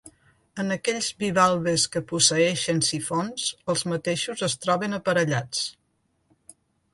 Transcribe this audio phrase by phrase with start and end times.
[0.61, 5.63] En aquells bivalves que posseeixen sifons, els mateixos es troben aparellats.